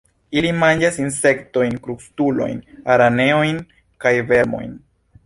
Ili 0.39 0.51
manĝas 0.61 0.95
insektojn, 1.01 1.75
krustulojn, 1.83 2.63
araneojn 2.95 3.61
kaj 4.07 4.15
vermojn. 4.33 4.73